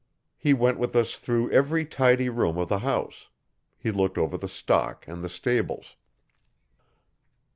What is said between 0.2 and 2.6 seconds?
He went with us through every tidy room